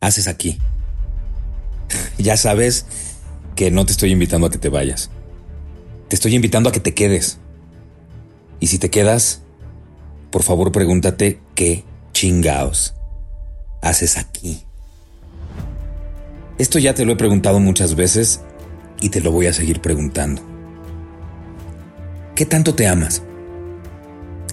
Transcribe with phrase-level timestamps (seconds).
[0.00, 0.58] haces aquí?
[2.18, 2.84] Ya sabes
[3.56, 5.10] que no te estoy invitando a que te vayas.
[6.08, 7.38] Te estoy invitando a que te quedes.
[8.58, 9.40] Y si te quedas,
[10.30, 12.94] por favor pregúntate qué chingaos
[13.82, 14.64] haces aquí.
[16.58, 18.42] Esto ya te lo he preguntado muchas veces
[19.00, 20.42] y te lo voy a seguir preguntando.
[22.34, 23.22] ¿Qué tanto te amas?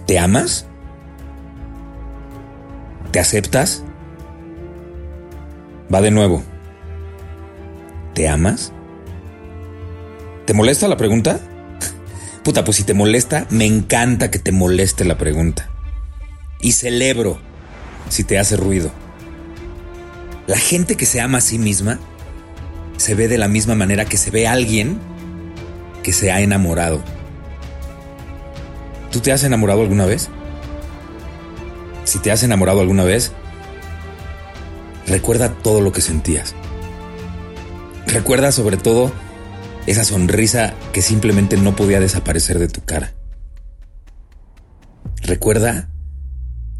[0.05, 0.65] ¿Te amas?
[3.11, 3.83] ¿Te aceptas?
[5.93, 6.43] Va de nuevo.
[8.13, 8.73] ¿Te amas?
[10.45, 11.39] ¿Te molesta la pregunta?
[12.43, 15.69] Puta, pues si te molesta, me encanta que te moleste la pregunta.
[16.59, 17.39] Y celebro
[18.09, 18.91] si te hace ruido.
[20.47, 21.99] La gente que se ama a sí misma
[22.97, 24.99] se ve de la misma manera que se ve alguien
[26.03, 27.01] que se ha enamorado.
[29.11, 30.29] ¿Tú te has enamorado alguna vez?
[32.03, 33.31] Si te has enamorado alguna vez,
[35.07, 36.53] recuerda todo lo que sentías.
[38.05, 39.11] Recuerda sobre todo
[39.85, 43.13] esa sonrisa que simplemente no podía desaparecer de tu cara.
[45.21, 45.89] Recuerda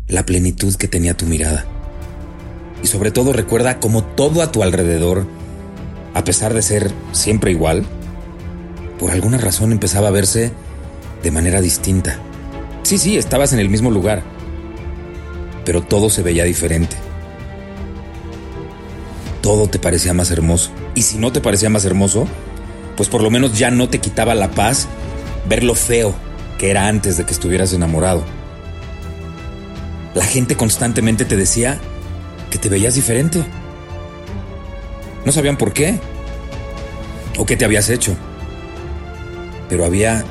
[0.07, 1.65] la plenitud que tenía tu mirada.
[2.83, 5.25] Y sobre todo recuerda cómo todo a tu alrededor,
[6.13, 7.85] a pesar de ser siempre igual,
[8.99, 10.51] por alguna razón empezaba a verse
[11.23, 12.19] de manera distinta.
[12.83, 14.23] Sí, sí, estabas en el mismo lugar,
[15.65, 16.95] pero todo se veía diferente.
[19.47, 20.71] Todo te parecía más hermoso.
[20.93, 22.27] Y si no te parecía más hermoso,
[22.97, 24.89] pues por lo menos ya no te quitaba la paz
[25.47, 26.13] ver lo feo
[26.57, 28.25] que era antes de que estuvieras enamorado.
[30.15, 31.79] La gente constantemente te decía
[32.51, 33.41] que te veías diferente.
[35.23, 35.97] No sabían por qué
[37.37, 38.17] o qué te habías hecho.
[39.69, 40.25] Pero había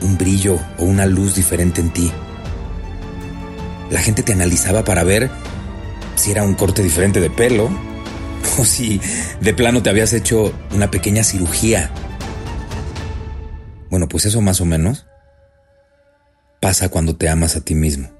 [0.00, 2.10] un brillo o una luz diferente en ti.
[3.92, 5.30] La gente te analizaba para ver
[6.16, 7.70] si era un corte diferente de pelo
[8.58, 9.00] o si
[9.40, 11.90] de plano te habías hecho una pequeña cirugía.
[13.90, 15.06] Bueno, pues eso más o menos
[16.60, 18.10] pasa cuando te amas a ti mismo.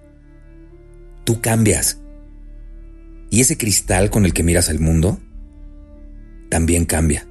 [1.25, 1.99] Tú cambias.
[3.31, 5.19] Y ese cristal con el que miras al mundo
[6.49, 7.27] también cambia.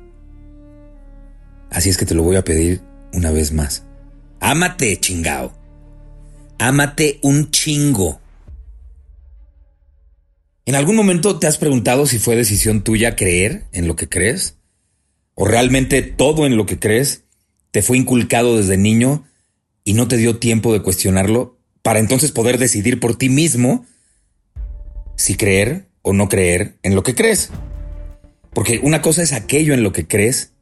[1.70, 2.82] Así es que te lo voy a pedir
[3.14, 3.84] una vez más.
[4.40, 5.54] Ámate, chingao.
[6.60, 8.20] Ámate un chingo.
[10.68, 14.58] ¿En algún momento te has preguntado si fue decisión tuya creer en lo que crees?
[15.36, 17.24] ¿O realmente todo en lo que crees
[17.70, 19.28] te fue inculcado desde niño
[19.84, 23.86] y no te dio tiempo de cuestionarlo para entonces poder decidir por ti mismo
[25.16, 27.52] si creer o no creer en lo que crees?
[28.52, 30.54] Porque una cosa es aquello en lo que crees,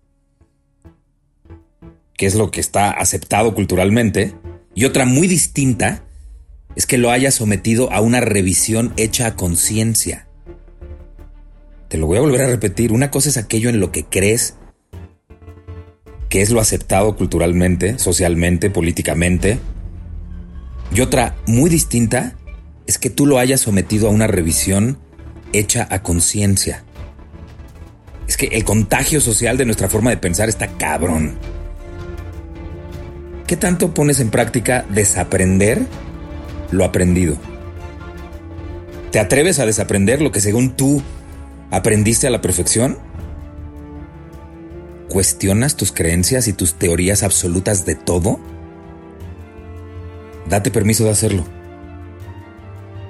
[2.18, 4.36] que es lo que está aceptado culturalmente,
[4.76, 6.04] y otra muy distinta
[6.76, 10.28] es que lo hayas sometido a una revisión hecha a conciencia.
[11.88, 14.56] Te lo voy a volver a repetir, una cosa es aquello en lo que crees,
[16.30, 19.60] que es lo aceptado culturalmente, socialmente, políticamente,
[20.94, 22.36] y otra muy distinta
[22.86, 25.00] es que tú lo hayas sometido a una revisión
[25.52, 26.84] hecha a conciencia.
[28.28, 31.38] Es que el contagio social de nuestra forma de pensar está cabrón.
[33.48, 35.86] ¿Qué tanto pones en práctica desaprender
[36.74, 37.38] lo aprendido?
[39.12, 41.02] ¿Te atreves a desaprender lo que según tú
[41.72, 42.98] aprendiste a la perfección?
[45.08, 48.40] ¿Cuestionas tus creencias y tus teorías absolutas de todo?
[50.50, 51.46] Date permiso de hacerlo.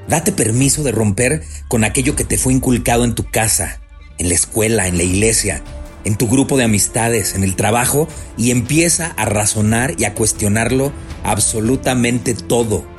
[0.09, 3.79] Date permiso de romper con aquello que te fue inculcado en tu casa,
[4.17, 5.63] en la escuela, en la iglesia,
[6.03, 10.91] en tu grupo de amistades, en el trabajo, y empieza a razonar y a cuestionarlo
[11.23, 12.92] absolutamente todo.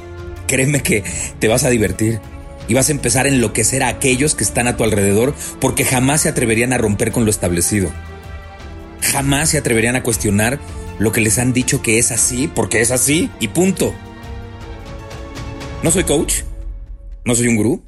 [0.46, 1.02] Créeme que
[1.38, 2.20] te vas a divertir
[2.68, 6.22] y vas a empezar a enloquecer a aquellos que están a tu alrededor porque jamás
[6.22, 7.90] se atreverían a romper con lo establecido.
[9.00, 10.58] Jamás se atreverían a cuestionar
[10.98, 13.94] lo que les han dicho que es así porque es así y punto.
[15.82, 16.42] No soy coach,
[17.24, 17.84] no soy un gurú,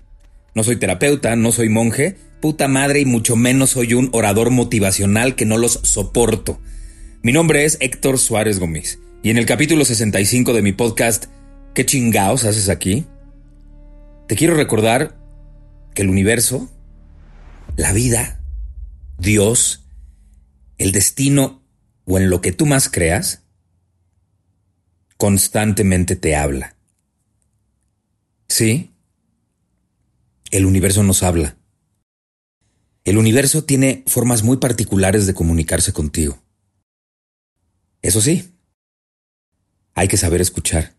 [0.54, 5.34] no soy terapeuta, no soy monje, puta madre y mucho menos soy un orador motivacional
[5.34, 6.60] que no los soporto.
[7.22, 11.26] Mi nombre es Héctor Suárez Gómez y en el capítulo 65 de mi podcast
[11.76, 13.04] ¿Qué chingaos haces aquí?
[14.28, 15.14] Te quiero recordar
[15.94, 16.70] que el universo,
[17.76, 18.42] la vida,
[19.18, 19.84] Dios,
[20.78, 21.62] el destino
[22.06, 23.42] o en lo que tú más creas,
[25.18, 26.78] constantemente te habla.
[28.48, 28.94] Sí,
[30.52, 31.58] el universo nos habla.
[33.04, 36.42] El universo tiene formas muy particulares de comunicarse contigo.
[38.00, 38.54] Eso sí,
[39.92, 40.95] hay que saber escuchar.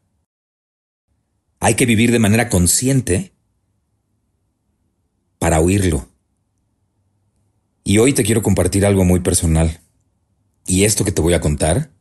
[1.59, 3.33] Hay que vivir de manera consciente
[5.39, 6.07] para oírlo.
[7.83, 9.80] Y hoy te quiero compartir algo muy personal.
[10.65, 11.92] Y esto que te voy a contar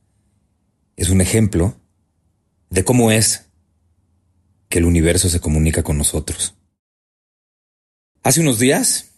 [0.96, 1.80] es un ejemplo
[2.70, 3.50] de cómo es
[4.68, 6.54] que el universo se comunica con nosotros.
[8.22, 9.12] Hace unos días,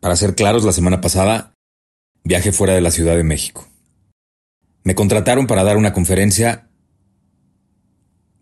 [0.00, 1.54] para ser claros, la semana pasada,
[2.24, 3.66] viajé fuera de la Ciudad de México.
[4.84, 6.68] Me contrataron para dar una conferencia,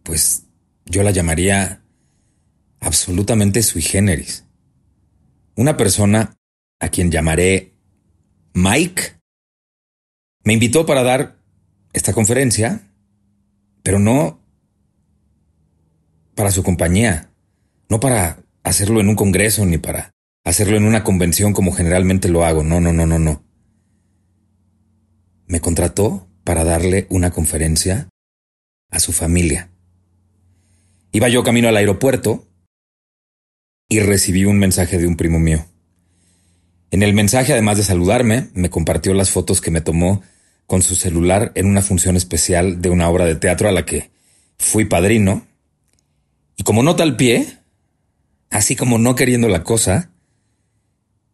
[0.02, 0.47] pues
[0.88, 1.82] yo la llamaría
[2.80, 4.44] absolutamente sui generis.
[5.54, 6.36] Una persona
[6.80, 7.74] a quien llamaré
[8.54, 9.18] Mike
[10.44, 11.38] me invitó para dar
[11.92, 12.90] esta conferencia,
[13.82, 14.40] pero no
[16.34, 17.32] para su compañía,
[17.88, 20.12] no para hacerlo en un congreso ni para
[20.44, 22.62] hacerlo en una convención como generalmente lo hago.
[22.62, 23.44] No, no, no, no, no.
[25.46, 28.08] Me contrató para darle una conferencia
[28.90, 29.70] a su familia.
[31.12, 32.46] Iba yo camino al aeropuerto
[33.88, 35.64] y recibí un mensaje de un primo mío.
[36.90, 40.22] En el mensaje, además de saludarme, me compartió las fotos que me tomó
[40.66, 44.10] con su celular en una función especial de una obra de teatro a la que
[44.58, 45.46] fui padrino.
[46.56, 47.58] Y como nota al pie,
[48.50, 50.10] así como no queriendo la cosa,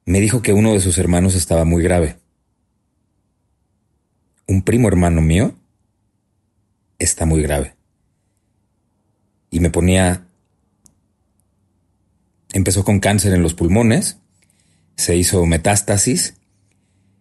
[0.04, 2.16] me dijo que uno de sus hermanos estaba muy grave.
[4.46, 5.56] Un primo hermano mío
[6.98, 7.73] está muy grave.
[9.54, 10.26] Y me ponía...
[12.52, 14.18] Empezó con cáncer en los pulmones,
[14.96, 16.34] se hizo metástasis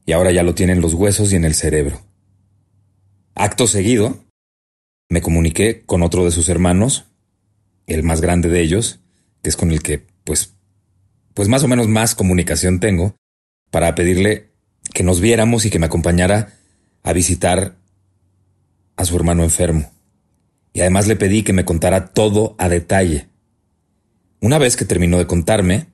[0.04, 2.02] y ahora ya lo tiene en los huesos y en el cerebro.
[3.36, 4.26] Acto seguido,
[5.10, 7.06] me comuniqué con otro de sus hermanos,
[7.86, 9.00] el más grande de ellos,
[9.44, 10.56] que es con el que, pues,
[11.36, 13.16] pues más o menos más comunicación tengo,
[13.70, 14.50] para pedirle
[14.92, 16.54] que nos viéramos y que me acompañara
[17.04, 17.76] a visitar
[18.96, 19.92] a su hermano enfermo.
[20.74, 23.30] Y además le pedí que me contara todo a detalle.
[24.42, 25.88] Una vez que terminó de contarme,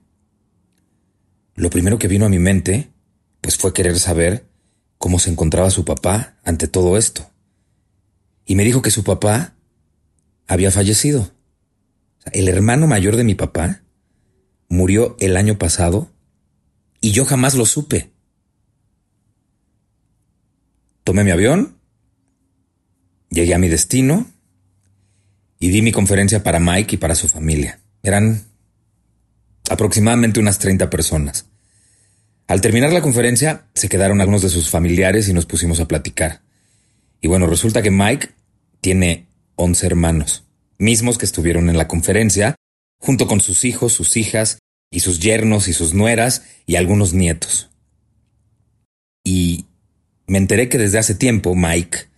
[1.54, 2.90] lo primero que vino a mi mente,
[3.42, 4.48] pues fue querer saber
[4.96, 7.30] cómo se encontraba su papá ante todo esto.
[8.46, 9.54] Y me dijo que su papá
[10.48, 11.30] había fallecido.
[12.32, 13.82] El hermano mayor de mi papá
[14.68, 16.10] murió el año pasado
[17.02, 18.10] y yo jamás lo supe.
[21.04, 21.78] Tomé mi avión,
[23.28, 24.26] llegué a mi destino
[25.60, 27.78] y di mi conferencia para Mike y para su familia.
[28.02, 28.42] Eran
[29.70, 31.46] aproximadamente unas 30 personas.
[32.48, 36.40] Al terminar la conferencia, se quedaron algunos de sus familiares y nos pusimos a platicar.
[37.20, 38.30] Y bueno, resulta que Mike
[38.80, 40.44] tiene 11 hermanos
[40.80, 42.56] mismos que estuvieron en la conferencia,
[42.98, 44.58] junto con sus hijos, sus hijas,
[44.90, 47.70] y sus yernos y sus nueras, y algunos nietos.
[49.22, 49.66] Y
[50.26, 52.08] me enteré que desde hace tiempo Mike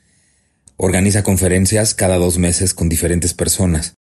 [0.84, 3.94] organiza conferencias cada dos meses con diferentes personas.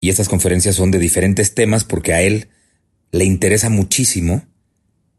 [0.00, 2.48] Y estas conferencias son de diferentes temas porque a él
[3.12, 4.44] le interesa muchísimo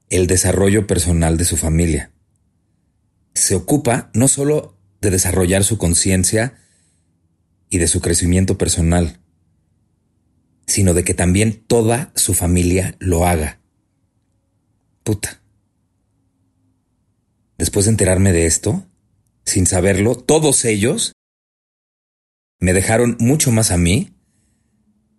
[0.09, 2.11] el desarrollo personal de su familia.
[3.33, 6.57] Se ocupa no solo de desarrollar su conciencia
[7.69, 9.21] y de su crecimiento personal,
[10.67, 13.61] sino de que también toda su familia lo haga.
[15.03, 15.41] Puta.
[17.57, 18.89] Después de enterarme de esto,
[19.45, 21.13] sin saberlo, todos ellos
[22.59, 24.13] me dejaron mucho más a mí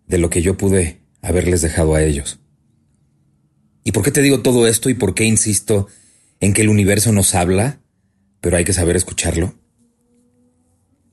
[0.07, 2.40] de lo que yo pude haberles dejado a ellos.
[3.83, 5.88] ¿Y por qué te digo todo esto y por qué insisto
[6.40, 7.81] en que el universo nos habla,
[8.40, 9.54] pero hay que saber escucharlo?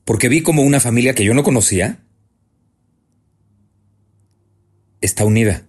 [0.04, 1.98] porque vi como una familia que yo no conocía
[5.00, 5.66] está unida.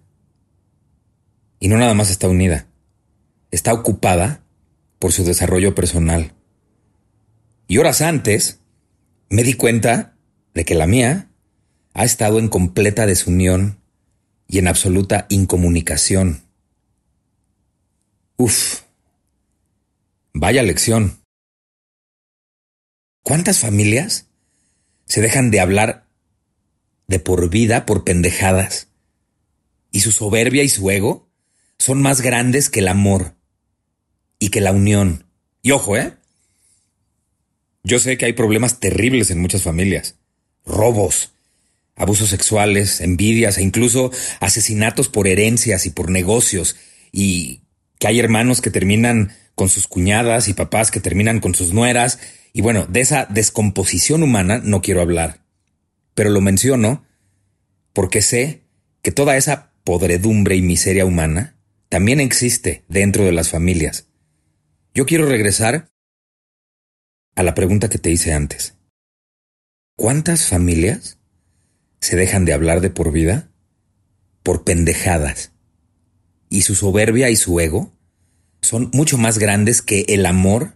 [1.60, 2.68] Y no nada más está unida,
[3.52, 4.44] está ocupada
[5.00, 6.34] por su desarrollo personal.
[7.68, 8.60] Y horas antes
[9.30, 10.16] me di cuenta
[10.54, 11.30] de que la mía
[11.94, 13.80] ha estado en completa desunión
[14.48, 16.44] y en absoluta incomunicación.
[18.38, 18.82] Uf,
[20.34, 21.20] vaya lección.
[23.24, 24.28] ¿Cuántas familias
[25.06, 26.08] se dejan de hablar
[27.08, 28.88] de por vida por pendejadas?
[29.94, 31.30] y su soberbia y su ego
[31.78, 33.36] son más grandes que el amor
[34.40, 35.28] y que la unión.
[35.62, 36.18] Y ojo, ¿eh?
[37.84, 40.16] Yo sé que hay problemas terribles en muchas familias.
[40.66, 41.34] Robos,
[41.96, 46.78] abusos sexuales, envidias e incluso asesinatos por herencias y por negocios.
[47.12, 47.62] Y
[48.00, 52.20] que hay hermanos que terminan con sus cuñadas y papás que terminan con sus nueras.
[52.54, 55.42] Y bueno, de esa descomposición humana no quiero hablar.
[56.16, 57.06] Pero lo menciono
[57.92, 58.62] porque sé
[59.02, 61.58] que toda esa podredumbre y miseria humana
[61.90, 64.08] también existe dentro de las familias.
[64.94, 65.90] Yo quiero regresar
[67.36, 68.76] a la pregunta que te hice antes.
[69.96, 71.18] ¿Cuántas familias
[72.00, 73.50] se dejan de hablar de por vida
[74.44, 75.52] por pendejadas?
[76.50, 77.94] Y su soberbia y su ego
[78.62, 80.76] son mucho más grandes que el amor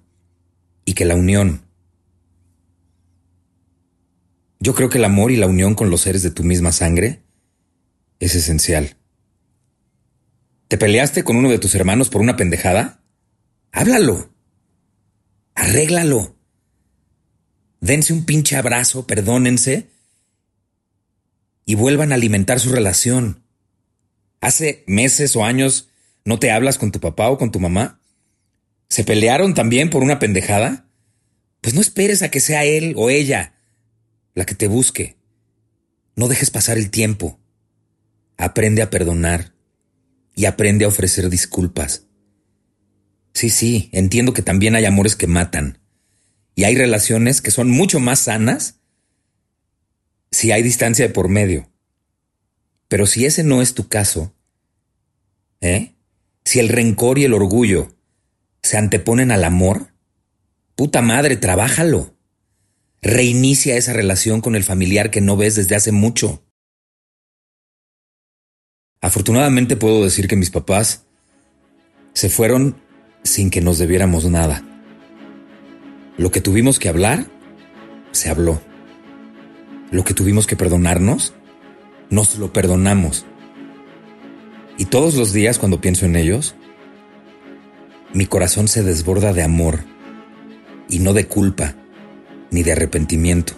[0.86, 1.64] y que la unión.
[4.60, 7.22] Yo creo que el amor y la unión con los seres de tu misma sangre
[8.20, 8.98] es esencial.
[10.68, 13.02] ¿Te peleaste con uno de tus hermanos por una pendejada?
[13.72, 14.34] Háblalo.
[15.56, 16.37] Arréglalo.
[17.80, 19.90] Dense un pinche abrazo, perdónense
[21.66, 23.44] y vuelvan a alimentar su relación.
[24.40, 25.90] Hace meses o años
[26.26, 28.02] no te hablas con tu papá o con tu mamá.
[28.90, 30.88] ¿Se pelearon también por una pendejada?
[31.62, 33.54] Pues no esperes a que sea él o ella
[34.34, 35.18] la que te busque.
[36.16, 37.40] No dejes pasar el tiempo.
[38.38, 39.54] Aprende a perdonar
[40.36, 42.04] y aprende a ofrecer disculpas.
[43.34, 45.80] Sí, sí, entiendo que también hay amores que matan
[46.58, 48.80] y hay relaciones que son mucho más sanas
[50.32, 51.70] si hay distancia de por medio.
[52.88, 54.34] Pero si ese no es tu caso,
[55.62, 55.94] ¿eh?
[56.46, 57.96] Si el rencor y el orgullo
[58.64, 59.94] se anteponen al amor,
[60.76, 62.18] puta madre, trabájalo.
[63.04, 66.44] Reinicia esa relación con el familiar que no ves desde hace mucho.
[69.00, 71.06] Afortunadamente puedo decir que mis papás
[72.14, 72.82] se fueron
[73.24, 74.64] sin que nos debiéramos nada.
[76.18, 77.28] Lo que tuvimos que hablar,
[78.12, 78.60] se habló.
[79.92, 81.34] Lo que tuvimos que perdonarnos,
[82.10, 83.26] nos lo perdonamos.
[84.78, 86.56] Y todos los días cuando pienso en ellos,
[88.14, 89.82] mi corazón se desborda de amor
[90.90, 91.76] y no de culpa
[92.50, 93.54] ni de arrepentimiento.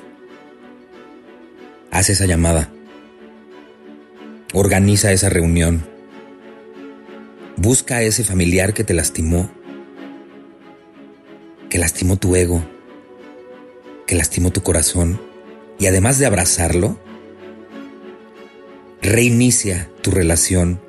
[1.92, 2.72] Haz esa llamada.
[4.54, 5.86] Organiza esa reunión.
[7.56, 9.52] Busca a ese familiar que te lastimó,
[11.80, 12.64] lastimó tu ego,
[14.06, 15.20] que lastimó tu corazón,
[15.80, 17.00] y además de abrazarlo,
[19.02, 20.82] reinicia tu relación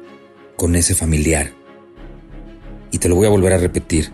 [0.57, 1.53] con ese familiar.
[2.91, 4.11] Y te lo voy a volver a repetir,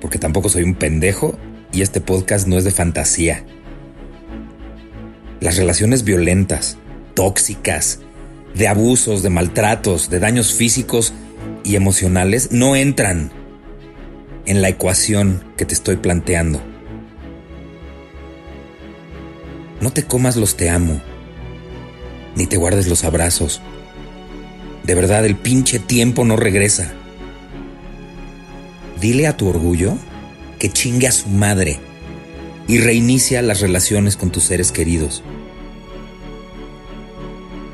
[0.00, 1.38] porque tampoco soy un pendejo
[1.72, 3.44] y este podcast no es de fantasía.
[5.40, 6.76] Las relaciones violentas,
[7.14, 8.00] tóxicas,
[8.54, 11.12] de abusos, de maltratos, de daños físicos
[11.62, 13.30] y emocionales no entran
[14.46, 16.62] en la ecuación que te estoy planteando.
[19.80, 21.00] No te comas los te amo,
[22.36, 23.60] ni te guardes los abrazos.
[24.84, 26.92] De verdad, el pinche tiempo no regresa.
[29.00, 29.98] Dile a tu orgullo
[30.58, 31.78] que chingue a su madre
[32.68, 35.22] y reinicia las relaciones con tus seres queridos.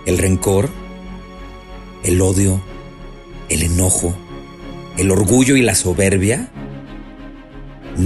[0.07, 0.71] El rencor,
[2.03, 2.61] el odio,
[3.49, 4.17] el enojo,
[4.99, 6.51] el orgullo y la soberbia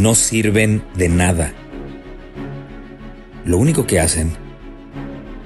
[0.03, 1.53] no sirven de nada.
[3.45, 4.33] Lo único que hacen,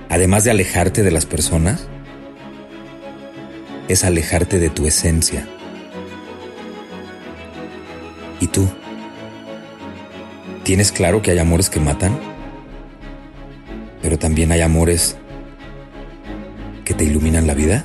[0.09, 1.87] además de alejarte de las personas,
[3.89, 5.47] es alejarte de tu esencia.
[8.41, 8.69] ¿Y tú?
[10.65, 12.19] ¿Tienes claro que hay amores que matan?
[14.03, 15.17] Pero también hay amores
[16.85, 17.85] que te iluminan la vida.